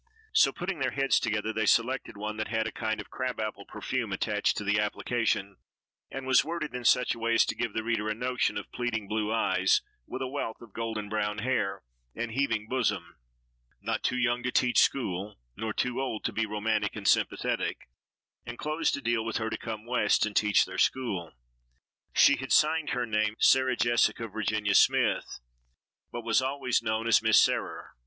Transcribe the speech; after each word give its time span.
So 0.33 0.51
putting 0.51 0.79
their 0.79 0.89
heads 0.89 1.19
together 1.19 1.53
they 1.53 1.67
selected 1.67 2.17
one 2.17 2.37
that 2.37 2.47
had 2.47 2.65
a 2.65 2.71
kind 2.71 2.99
of 2.99 3.11
crab 3.11 3.39
apple 3.39 3.65
perfume 3.67 4.11
attached 4.11 4.57
to 4.57 4.63
the 4.63 4.79
application, 4.79 5.57
and 6.09 6.25
was 6.25 6.43
worded 6.43 6.73
in 6.73 6.85
such 6.85 7.15
way 7.15 7.35
as 7.35 7.45
to 7.45 7.53
give 7.55 7.73
the 7.73 7.83
reader 7.83 8.09
a 8.09 8.15
notion 8.15 8.57
of 8.57 8.71
pleading 8.71 9.07
blue 9.07 9.31
eyes, 9.31 9.83
with 10.07 10.23
a 10.23 10.27
wealth 10.27 10.59
of 10.59 10.73
golden 10.73 11.07
brown 11.07 11.37
hair 11.37 11.83
and 12.15 12.31
heaving 12.31 12.67
bosom, 12.67 13.17
not 13.79 14.01
too 14.01 14.17
young 14.17 14.41
to 14.41 14.51
teach 14.51 14.79
school 14.79 15.37
nor 15.55 15.71
too 15.71 16.01
old 16.01 16.23
to 16.23 16.33
be 16.33 16.47
romantic 16.47 16.95
and 16.95 17.07
sympathetic, 17.07 17.87
and 18.43 18.57
closed 18.57 18.97
a 18.97 19.01
deal 19.01 19.23
with 19.23 19.37
her 19.37 19.51
to 19.51 19.57
come 19.59 19.85
West 19.85 20.25
and 20.25 20.35
teach 20.35 20.65
their 20.65 20.79
school. 20.79 21.31
She 22.15 22.37
had 22.37 22.51
signed 22.51 22.89
her 22.89 23.05
name 23.05 23.35
Sarah 23.39 23.75
Jessica 23.75 24.27
Virginia 24.27 24.73
Smythe, 24.73 25.21
but 26.11 26.23
was 26.25 26.41
always 26.41 26.81
known 26.81 27.05
as 27.05 27.21
Miss 27.21 27.39
Sarer. 27.39 27.91